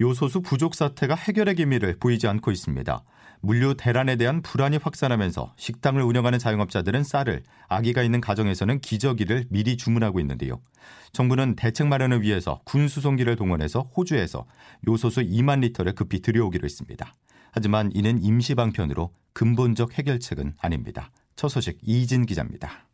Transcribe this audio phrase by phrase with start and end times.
[0.00, 3.02] 요소수 부족 사태가 해결의 기미를 보이지 않고 있습니다.
[3.40, 10.20] 물류 대란에 대한 불안이 확산하면서 식당을 운영하는 자영업자들은 쌀을 아기가 있는 가정에서는 기저귀를 미리 주문하고
[10.20, 10.60] 있는데요.
[11.12, 14.46] 정부는 대책 마련을 위해서 군 수송기를 동원해서 호주에서
[14.86, 17.14] 요소수 2만 리터를 급히 들여오기로 했습니다.
[17.50, 21.10] 하지만 이는 임시 방편으로 근본적 해결책은 아닙니다.
[21.34, 22.87] 첫 소식 이진 기자입니다.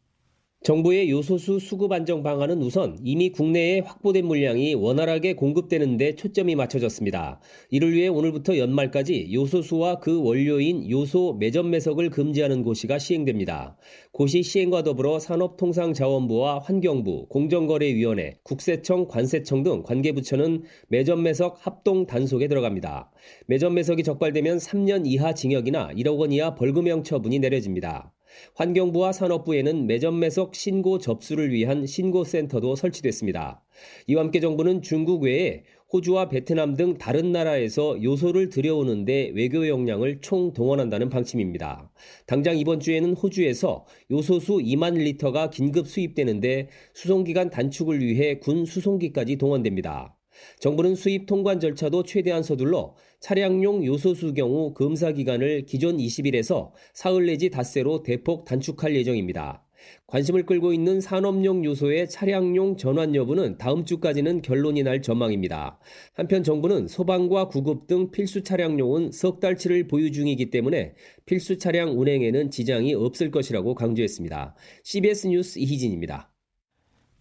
[0.65, 7.39] 정부의 요소수 수급 안정 방안은 우선 이미 국내에 확보된 물량이 원활하게 공급되는 데 초점이 맞춰졌습니다.
[7.69, 13.77] 이를 위해 오늘부터 연말까지 요소수와 그 원료인 요소 매점 매석을 금지하는 고시가 시행됩니다.
[14.13, 23.13] 고시 시행과 더불어 산업통상자원부와 환경부, 공정거래위원회, 국세청, 관세청 등 관계부처는 매점 매석 합동 단속에 들어갑니다.
[23.49, 28.15] 매점 매석이 적발되면 3년 이하 징역이나 1억 원 이하 벌금형 처분이 내려집니다.
[28.55, 33.63] 환경부와 산업부에는 매점 매석 신고 접수를 위한 신고센터도 설치됐습니다.
[34.07, 40.53] 이와 함께 정부는 중국 외에 호주와 베트남 등 다른 나라에서 요소를 들여오는데 외교 역량을 총
[40.53, 41.93] 동원한다는 방침입니다.
[42.27, 50.14] 당장 이번 주에는 호주에서 요소수 2만 리터가 긴급 수입되는데 수송기간 단축을 위해 군 수송기까지 동원됩니다.
[50.61, 57.51] 정부는 수입 통관 절차도 최대한 서둘러 차량용 요소수 경우 검사 기간을 기존 20일에서 사흘 내지
[57.51, 59.65] 닷새로 대폭 단축할 예정입니다.
[60.07, 65.79] 관심을 끌고 있는 산업용 요소의 차량용 전환 여부는 다음 주까지는 결론이 날 전망입니다.
[66.13, 70.95] 한편 정부는 소방과 구급 등 필수 차량용은 석 달치를 보유 중이기 때문에
[71.27, 74.55] 필수 차량 운행에는 지장이 없을 것이라고 강조했습니다.
[74.85, 76.34] CBS 뉴스 이희진입니다.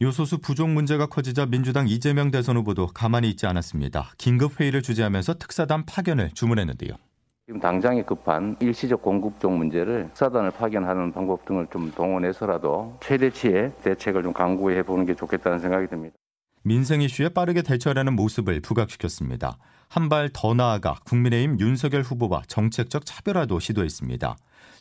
[0.03, 4.11] 요소수 부족 문제가 커지자 민주당 이재명 대선 후보도 가만히 있지 않았습니다.
[4.17, 6.91] 긴급 회의를 주재하면서 특사단 파견을 주문했는데요.
[7.45, 14.33] 지금 당장에 급한 일시적 공급종 문제를 특사단을 파견하는 방법 등을 좀 동원해서라도 최대치의 대책을 좀
[14.33, 16.13] 강구해 보는 게 좋겠다는 생각이 듭니다.
[16.63, 19.57] 민생 이슈에 빠르게 대처하려는 모습을 부각시켰습니다.
[19.93, 24.35] 한 발 더 나아가 국민의힘 윤석열 후보와 정책적 차별화도 시도했습니다.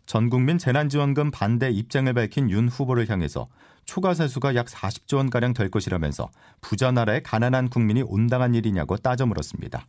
[0.07, 3.47] 전 국민 재난지원금 반대 입장을 밝힌 윤 후보를 향해서
[3.85, 6.31] 초과 세수가 약 40조 원 가량 될 것이라면서
[6.63, 9.85] 부자 나라의 가난한 국민이 온당한 일이냐고 따져 물었습니다.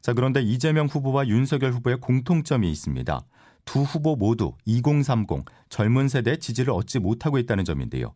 [0.00, 3.20] 자, 그런데 이재명 후보와 윤석열 후보의 공통점이 있습니다.
[3.64, 8.14] 두 후보 모두 2030 젊은 세대의 지지를 얻지 못하고 있다는 점인데요.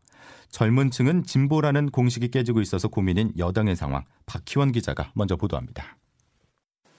[0.51, 5.97] 젊은 층은 진보라는 공식이 깨지고 있어서 고민인 여당의 상황 박희원 기자가 먼저 보도합니다.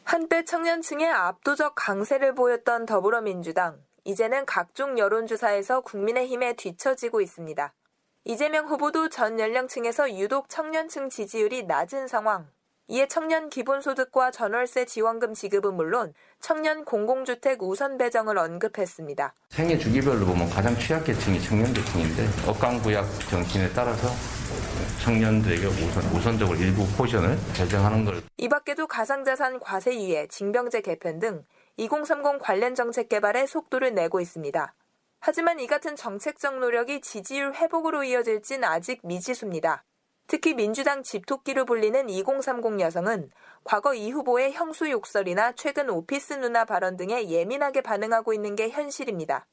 [0.07, 3.78] 한때 청년층의 압도적 강세를 보였던 더불어민주당.
[4.06, 7.73] 이제는 각종 여론조사에서 국민의힘에 뒤처지고 있습니다.
[8.23, 12.47] 이재명 후보도 전 연령층에서 유독 청년층 지지율이 낮은 상황.
[12.88, 19.34] 이에 청년 기본소득과 전월세 지원금 지급은 물론 청년 공공주택 우선 배정을 언급했습니다.
[19.50, 24.07] 생애 주기별로 보면 가장 취약계층이 청년계층인데 억강구약 정신에 따라서
[25.07, 28.22] 청년들에게 우선, 우선적으로 일부 포션을 배정하는 걸.
[28.35, 31.45] 이 밖에도 가상자산 과세 유예, 징병제 개편 등
[31.78, 34.73] 2030 관련 정책 개발에 속도를 내고 있습니다.
[35.22, 39.85] 하지만 이 같은 정책적 노력이 지지율 회복으로 이어질진 아직 미지수입니다.
[40.28, 43.29] 특히 민주당 집토끼로 불리는 2030 여성은
[43.63, 49.45] 과거 이 후보의 형수 욕설이나 최근 오피스 누나 발언 등에 예민하게 반응하고 있는 게 현실입니다.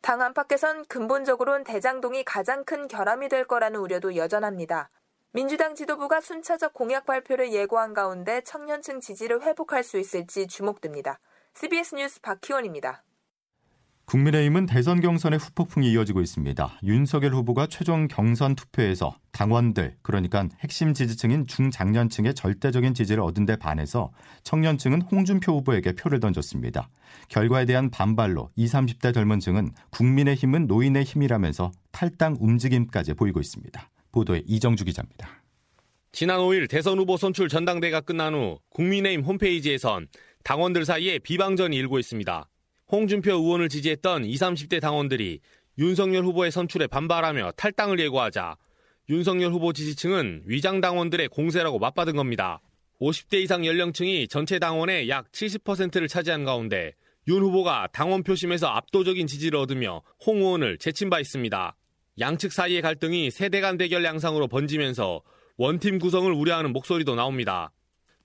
[0.00, 4.88] 당 안팎에선 근본적으론 대장동이 가장 큰 결함이 될 거라는 우려도 여전합니다.
[5.34, 11.18] 민주당 지도부가 순차적 공약 발표를 예고한 가운데 청년층 지지를 회복할 수 있을지 주목됩니다.
[11.54, 13.02] CBS 뉴스 박희원입니다.
[14.04, 16.80] 국민의힘은 대선 경선의 후폭풍이 이어지고 있습니다.
[16.82, 24.12] 윤석열 후보가 최종 경선 투표에서 당원들, 그러니까 핵심 지지층인 중장년층의 절대적인 지지를 얻은 데 반해서
[24.42, 26.90] 청년층은 홍준표 후보에게 표를 던졌습니다.
[27.28, 33.88] 결과에 대한 반발로 20, 30대 젊은 층은 국민의힘은 노인의 힘이라면서 탈당 움직임까지 보이고 있습니다.
[34.12, 35.42] 보도에 이정주 기자입니다.
[36.12, 40.08] 지난 5일 대선 후보 선출 전당대가 끝난 후 국민의힘 홈페이지에선
[40.44, 42.48] 당원들 사이에 비방전이 일고 있습니다.
[42.90, 45.40] 홍준표 의원을 지지했던 20, 30대 당원들이
[45.78, 48.56] 윤석열 후보의 선출에 반발하며 탈당을 예고하자
[49.08, 52.60] 윤석열 후보 지지층은 위장 당원들의 공세라고 맞받은 겁니다.
[53.00, 56.92] 50대 이상 연령층이 전체 당원의 약 70%를 차지한 가운데
[57.28, 61.74] 윤 후보가 당원 표심에서 압도적인 지지를 얻으며 홍 의원을 제친 바 있습니다.
[62.18, 65.22] 양측 사이의 갈등이 세대 간 대결 양상으로 번지면서
[65.56, 67.72] 원팀 구성을 우려하는 목소리도 나옵니다.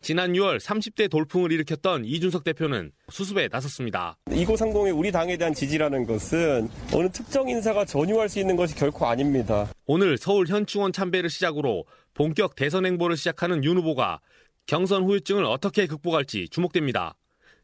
[0.01, 4.17] 지난 6월 30대 돌풍을 일으켰던 이준석 대표는 수습에 나섰습니다.
[4.27, 9.67] 2030의 우리 당에 대한 지지라는 것은 어느 특정 인사가 전유할 수 있는 것이 결코 아닙니다.
[9.85, 14.19] 오늘 서울 현충원 참배를 시작으로 본격 대선 행보를 시작하는 윤 후보가
[14.67, 17.15] 경선 후유증을 어떻게 극복할지 주목됩니다.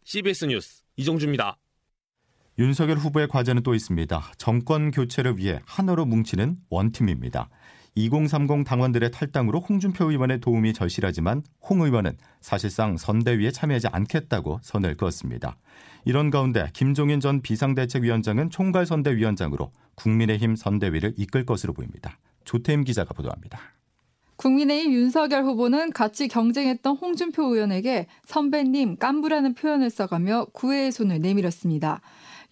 [0.05, 1.57] CBS 뉴스 이종주입니다.
[2.59, 4.31] 윤석열 후보의 과제는 또 있습니다.
[4.37, 7.49] 정권 교체를 위해 하나로 뭉치는 원팀입니다.
[7.95, 15.57] 2030 당원들의 탈당으로 홍준표 의원의 도움이 절실하지만 홍 의원은 사실상 선대위에 참여하지 않겠다고 선을 그었습니다.
[16.05, 22.17] 이런 가운데 김종인 전 비상대책위원장은 총괄선대위원장으로 국민의힘 선대위를 이끌 것으로 보입니다.
[22.45, 23.59] 조태임 기자가 보도합니다.
[24.35, 32.01] 국민의힘 윤석열 후보는 같이 경쟁했던 홍준표 의원에게 선배님 깐부라는 표현을 써가며 구애의 손을 내밀었습니다.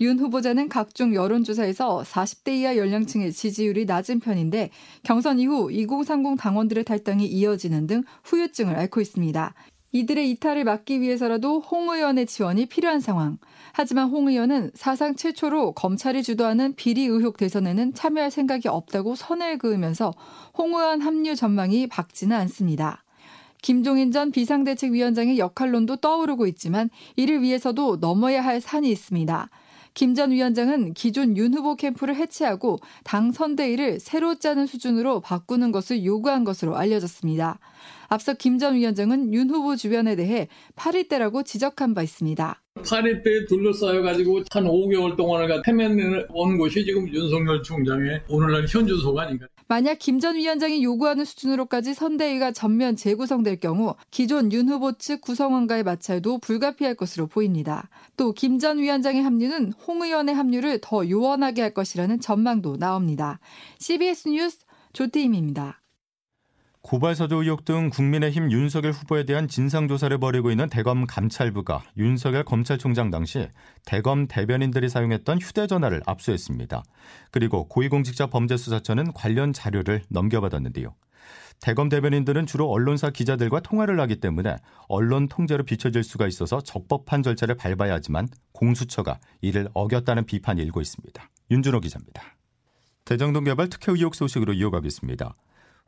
[0.01, 4.71] 윤 후보자는 각종 여론조사에서 40대 이하 연령층의 지지율이 낮은 편인데
[5.03, 9.53] 경선 이후 2030 당원들의 탈당이 이어지는 등 후유증을 앓고 있습니다.
[9.91, 13.37] 이들의 이탈을 막기 위해서라도 홍 의원의 지원이 필요한 상황.
[13.73, 20.15] 하지만 홍 의원은 사상 최초로 검찰이 주도하는 비리 의혹 대선에는 참여할 생각이 없다고 선을 그으면서
[20.57, 23.03] 홍 의원 합류 전망이 밝지는 않습니다.
[23.61, 29.49] 김종인 전 비상대책위원장의 역할론도 떠오르고 있지만 이를 위해서도 넘어야 할 산이 있습니다.
[29.93, 36.05] 김 전 위원장은 기존 윤 후보 캠프를 해체하고 당 선대위를 새로 짜는 수준으로 바꾸는 것을
[36.05, 37.59] 요구한 것으로 알려졌습니다.
[38.07, 42.61] 앞서 김 전 위원장은 윤 후보 주변에 대해 8일대라고 지적한 바 있습니다.
[42.75, 46.27] 8일대에 둘러싸여가지고 한 5개월 동안을 헤매는
[46.57, 49.45] 곳이 지금 윤석열 총장의 오늘날 현 주소가 아닌가.
[49.71, 55.83] 만약 김 전 위원장이 요구하는 수준으로까지 선대위가 전면 재구성될 경우 기존 윤 후보 측 구성원과의
[55.83, 57.87] 마찰도 불가피할 것으로 보입니다.
[58.17, 63.39] 또 김 전 위원장의 합류는 홍 의원의 합류를 더 요원하게 할 것이라는 전망도 나옵니다.
[63.79, 65.80] CBS 뉴스 조태임입니다.
[66.81, 73.47] 고발사주 의혹 등 국민의힘 윤석열 후보에 대한 진상조사를 벌이고 있는 대검 감찰부가 윤석열 검찰총장 당시
[73.85, 76.83] 대검 대변인들이 사용했던 휴대전화를 압수했습니다.
[77.29, 80.95] 그리고 고위공직자 범죄수사처는 관련 자료를 넘겨받았는데요.
[81.59, 84.57] 대검 대변인들은 주로 언론사 기자들과 통화를 하기 때문에
[84.87, 91.29] 언론 통제로 비춰질 수가 있어서 적법한 절차를 밟아야 하지만 공수처가 이를 어겼다는 비판이 일고 있습니다.
[91.51, 92.23] 윤준호 기자입니다.
[93.05, 95.35] 대장동 개발 특혜 의혹 소식으로 이어가겠습니다.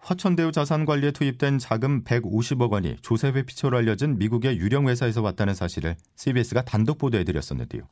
[0.04, 6.64] 화천대유 자산관리에 투입된 자금 150억 원이 조세회 피처로 알려진 미국의 유령 회사에서 왔다는 사실을 CBS가
[6.66, 7.84] 단독 보도해드렸었는데요.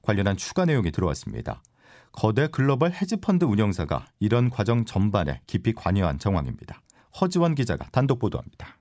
[0.00, 1.62] 관련한 추가 내용이 들어왔습니다.
[2.10, 6.80] 거대 글로벌 헤지펀드 운영사가 이런 과정 전반에 깊이 관여한 정황입니다.
[7.20, 8.78] 허지원 기자가 단독 보도합니다.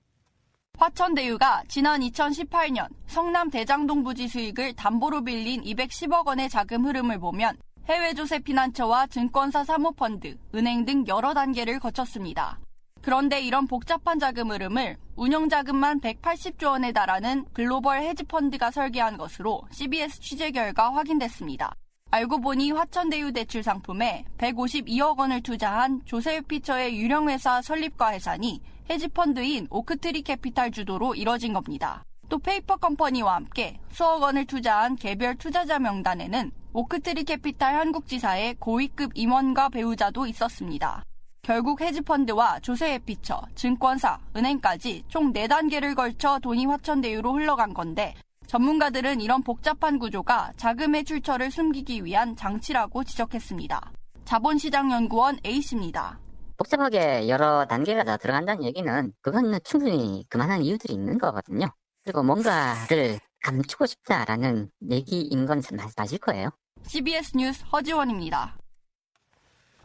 [0.78, 7.58] 화천대유가 지난 2018년 성남 대장동 부지 수익을 담보로 빌린 210억 원의 자금 흐름을 보면
[7.88, 12.60] 해외 조세 피난처와 증권사 사모펀드, 은행 등 여러 단계를 거쳤습니다.
[13.08, 20.20] 그런데 이런 복잡한 자금 흐름을 운영 자금만 180조 원에 달하는 글로벌 헤지펀드가 설계한 것으로 CBS
[20.20, 21.74] 취재 결과 확인됐습니다.
[22.12, 29.68] 알고 보니 화천대유 대출 상품에 152억 원을 투자한 조세유 피처의 유령 회사 설립과 해산이 헤지펀드인
[29.70, 32.04] 오크트리 캐피탈 주도로 이뤄진 겁니다.
[32.28, 39.70] 또 페이퍼 컴퍼니와 함께 수억 원을 투자한 개별 투자자 명단에는 오크트리 캐피탈 한국지사의 고위급 임원과
[39.70, 41.06] 배우자도 있었습니다.
[41.48, 48.16] 결국 헤지펀드와 조세회피처, 증권사, 은행까지 총 4단계를 걸쳐 돈이 화천대유로 흘러간 건데
[48.48, 53.94] 전문가들은 이런 복잡한 구조가 자금의 출처를 숨기기 위한 장치라고 지적했습니다.
[54.26, 56.20] 자본시장연구원 A씨입니다.
[56.58, 61.68] 복잡하게 여러 단계가 다 들어간다는 얘기는 그건 충분히 그만한 이유들이 있는 거거든요.
[62.04, 65.62] 그리고 뭔가를 감추고 싶다라는 얘기인 건
[65.96, 66.50] 맞을 거예요.
[66.84, 68.58] CBS 뉴스 허지원입니다.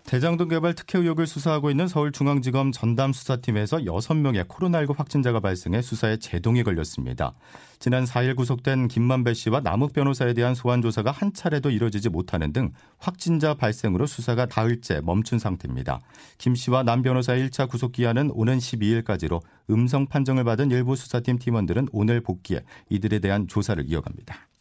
[0.04, 7.34] 대장동 개발 특혜 의혹을 수사하고 있는 서울중앙지검 전담수사팀에서 6명의 코로나19 확진자가 발생해 수사에 제동이 걸렸습니다.
[7.78, 12.72] 지난 4일 구속된 김만배 씨와 남욱 변호사에 대한 소환 조사가 한 차례도 이뤄지지 못하는 등
[12.98, 16.00] 확진자 발생으로 수사가 다흘째 멈춘 상태입니다.
[16.36, 19.40] 김 씨와 남 변호사의 1차 구속 기한은 오는 12일까지로
[19.70, 24.51] 음성 판정을 받은 일부 수사팀 팀원들은 오늘 복귀해 이들에 대한 조사를 이어갑니다.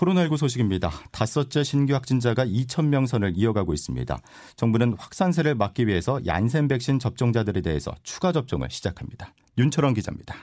[0.00, 0.90] 코로나19 소식입니다.
[1.12, 4.18] 다섯째 신규 확진자가 2,000명 선을 이어가고 있습니다.
[4.56, 9.34] 정부는 확산세를 막기 위해서 얀센 백신 접종자들에 대해서 추가 접종을 시작합니다.
[9.58, 10.34] 윤철원 기자입니다.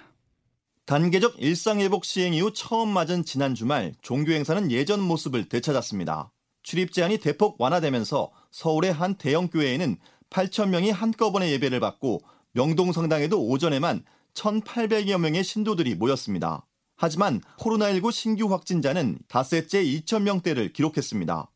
[0.85, 6.31] 단계적 일상회복 시행 이후 처음 맞은 지난 주말 종교 행사는 예전 모습을 되찾았습니다.
[6.61, 9.97] 출입 제한이 대폭 완화되면서 서울의 한 대형 교회에는
[10.29, 12.21] 8,000명이 한꺼번에 예배를 받고
[12.51, 14.03] 명동 성당에도 오전에만
[14.35, 16.66] 1,800여 명의 신도들이 모였습니다.
[16.97, 21.49] 하지만 코로나19 신규 확진자는 닷새째 2,000명대를 기록했습니다.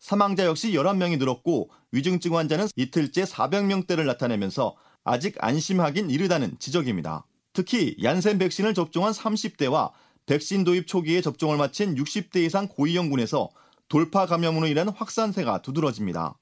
[0.00, 7.24] 사망자 역시 11명이 늘었고 위중증 환자는 이틀째 400명대를 나타내면서 아직 안심하긴 이르다는 지적입니다.
[7.52, 9.92] 특히 얀센 백신을 접종한 30대와
[10.26, 13.48] 백신 도입 초기에 접종을 마친 60대 이상 고위험군에서
[13.88, 16.36] 돌파 감염으로 인한 확산세가 두드러집니다.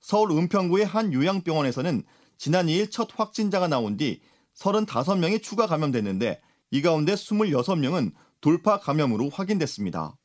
[0.00, 2.02] 서울 은평구의 한 요양병원에서는
[2.38, 4.20] 지난 2일 첫 확진자가 나온 뒤
[4.56, 6.40] 35명이 추가 감염됐는데
[6.70, 10.16] 이 가운데 26명은 돌파 감염으로 확인됐습니다.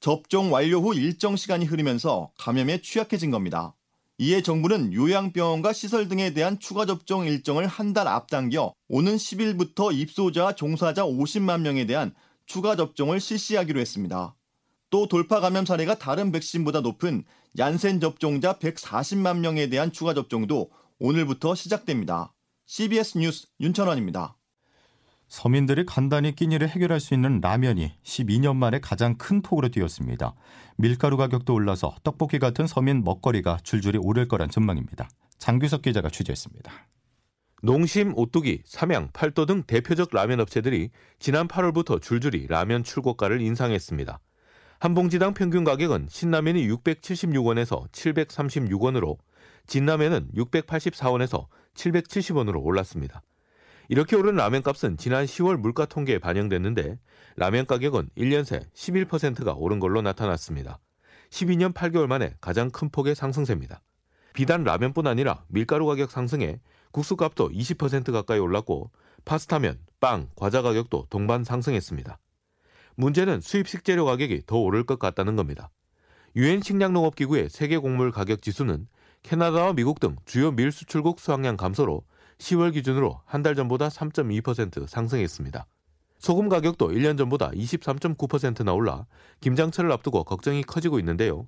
[0.00, 3.74] 접종 완료 후 일정 시간이 흐르면서 감염에 취약해진 겁니다.
[4.18, 10.54] 이에 정부는 요양병원과 시설 등에 대한 추가 접종 일정을 한 달 앞당겨 오는 10일부터 입소자
[10.54, 12.14] 종사자 50만 명에 대한
[12.46, 14.34] 추가 접종을 실시하기로 했습니다.
[14.90, 17.24] 또 돌파 감염 사례가 다른 백신보다 높은
[17.58, 22.32] 얀센 접종자 140만 명에 대한 추가 접종도 오늘부터 시작됩니다.
[22.66, 24.36] CBS 뉴스 윤천원입니다.
[25.28, 30.34] 서민들이 간단히 끼니를 해결할 수 있는 라면이 12년 만에 가장 큰 폭으로 뛰었습니다.
[30.76, 35.08] 밀가루 가격도 올라서 떡볶이 같은 서민 먹거리가 줄줄이 오를 거란 전망입니다.
[35.38, 36.72] 장규석 기자가 취재했습니다.
[37.62, 44.20] 농심, 오뚜기, 삼양, 팔도 등 대표적 라면 업체들이 지난 8월부터 줄줄이 라면 출고가를 인상했습니다.
[44.80, 49.16] 한 봉지당 평균 가격은 신라면이 676원에서 736원으로
[49.66, 53.22] 진라면은 684원에서 770원으로 올랐습니다.
[53.88, 56.98] 이렇게 오른 라면 값은 지난 10월 물가 통계에 반영됐는데
[57.36, 60.78] 라면 가격은 1년 새 11%가 오른 걸로 나타났습니다.
[61.30, 63.82] 12년 8개월 만에 가장 큰 폭의 상승세입니다.
[64.32, 66.60] 비단 라면뿐 아니라 밀가루 가격 상승에
[66.92, 68.90] 국수 값도 20% 가까이 올랐고
[69.24, 72.18] 파스타면, 빵, 과자 가격도 동반 상승했습니다.
[72.96, 75.70] 문제는 수입 식재료 가격이 더 오를 것 같다는 겁니다.
[76.36, 78.86] 유엔 식량농업기구의 세계 곡물 가격 지수는
[79.22, 82.04] 캐나다와 미국 등 주요 밀 수출국 수확량 감소로
[82.38, 85.66] 10월 기준으로 한 달 전보다 3.2% 상승했습니다.
[86.18, 89.06] 소금 가격도 1년 전보다 23.9%나 올라
[89.40, 91.46] 김장철을 앞두고 걱정이 커지고 있는데요.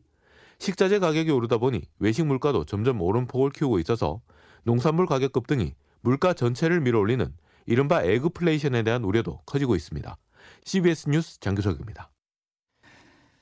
[0.59, 4.21] 식자재 가격이 오르다 보니 외식 물가도 점점 오름폭을 키우고 있어서
[4.65, 7.35] 농산물 가격 급등이 물가 전체를 밀어올리는
[7.67, 10.17] 이른바 애그플레이션에 대한 우려도 커지고 있습니다.
[10.65, 12.11] CBS 뉴스 장규석입니다.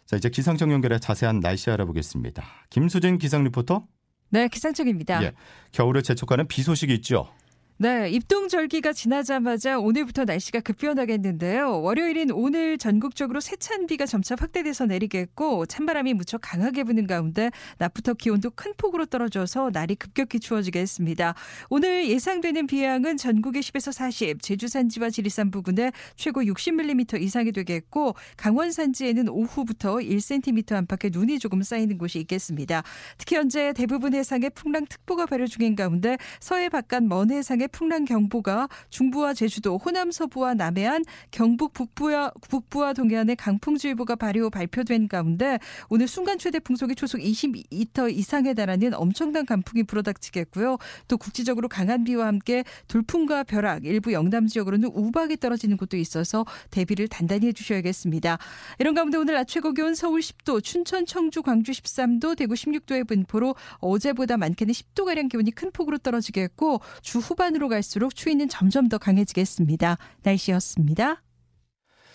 [0.06, 2.44] 자, 이제 기상청 연결해 자세한 날씨 알아보겠습니다.
[2.70, 3.86] 김수진 기상 리포터.
[4.34, 5.22] 네, 기상청입니다.
[5.22, 5.32] 예,
[5.70, 7.28] 겨울을 재촉하는 비 소식이 있죠.
[7.76, 11.82] 네, 입동 절기가 지나자마자 오늘부터 날씨가 급변하겠는데요.
[11.82, 18.50] 월요일인 오늘 전국적으로 세찬 비가 점차 확대돼서 내리겠고 찬바람이 무척 강하게 부는 가운데 낮부터 기온도
[18.50, 21.34] 큰 폭으로 떨어져서 날이 급격히 추워지겠습니다.
[21.68, 28.14] 오늘 예상되는 비 양은 전국의 10에서 40, 제주 산지와 지리산 부근에 최고 60mm 이상이 되겠고
[28.36, 32.84] 강원 산지에는 오후부터 1cm 안팎의 눈이 조금 쌓이는 곳이 있겠습니다.
[33.18, 38.68] 특히 현재 대부분 해상에 풍랑특보가 발효 중인 가운데 서해 바깥 먼 해상에 지역에 풍랑 경보가
[38.90, 46.38] 중부와 제주도, 호남 서부와 남해안, 경북 북부와 북부와 동해안에 강풍주의보가 발효 발표된 가운데 오늘 순간
[46.38, 50.78] 최대 풍속이 초속 20m 이상에 달하는 엄청난 강풍이 불어닥치겠고요.
[51.08, 57.08] 또 국지적으로 강한 비와 함께 돌풍과 벼락, 일부 영남 지역으로는 우박이 떨어지는 곳도 있어서 대비를
[57.08, 58.38] 단단히 해주셔야겠습니다.
[58.78, 63.54] 이런 가운데 오늘 낮 최고 기온 서울 10도, 춘천, 청주, 광주 13도, 대구 16도의 분포로
[63.78, 68.98] 어제보다 많게는 10도 가량 기온이 큰 폭으로 떨어지겠고 주 후반 후반으로 갈수록 추위는 점점 더
[68.98, 69.96] 강해지겠습니다.
[70.22, 71.22] 날씨였습니다.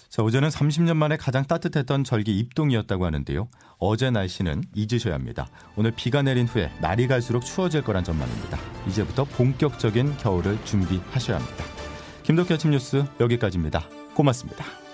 [0.09, 3.49] 자, 어제는 30년 만에 가장 따뜻했던 절기 입동이었다고 하는데요.
[3.77, 5.47] 어제 날씨는 잊으셔야 합니다.
[5.75, 8.57] 오늘 비가 내린 후에 날이 갈수록 추워질 거란 전망입니다.
[8.87, 11.63] 이제부터 본격적인 겨울을 준비하셔야 합니다.
[12.23, 13.87] 김덕기 아침 뉴스 여기까지입니다.
[14.15, 14.88] 고맙습니다.